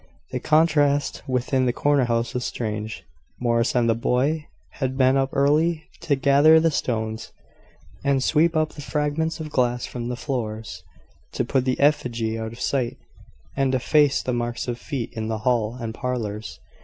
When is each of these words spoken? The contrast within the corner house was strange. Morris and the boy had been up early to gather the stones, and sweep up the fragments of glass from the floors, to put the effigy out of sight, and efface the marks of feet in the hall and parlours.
The 0.31 0.39
contrast 0.39 1.21
within 1.27 1.67
the 1.67 1.71
corner 1.73 2.05
house 2.05 2.33
was 2.33 2.43
strange. 2.43 3.03
Morris 3.39 3.75
and 3.75 3.87
the 3.87 3.93
boy 3.93 4.47
had 4.79 4.97
been 4.97 5.15
up 5.15 5.29
early 5.31 5.83
to 5.99 6.15
gather 6.15 6.59
the 6.59 6.71
stones, 6.71 7.31
and 8.03 8.23
sweep 8.23 8.55
up 8.57 8.73
the 8.73 8.81
fragments 8.81 9.39
of 9.39 9.51
glass 9.51 9.85
from 9.85 10.09
the 10.09 10.15
floors, 10.17 10.81
to 11.33 11.45
put 11.45 11.65
the 11.65 11.79
effigy 11.79 12.35
out 12.39 12.51
of 12.51 12.59
sight, 12.59 12.97
and 13.55 13.75
efface 13.75 14.23
the 14.23 14.33
marks 14.33 14.67
of 14.67 14.79
feet 14.79 15.11
in 15.13 15.27
the 15.27 15.37
hall 15.45 15.77
and 15.79 15.93
parlours. 15.93 16.59